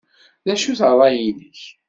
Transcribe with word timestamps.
D 0.45 0.47
acu-t 0.53 0.81
ṛṛay-nnek? 0.91 1.61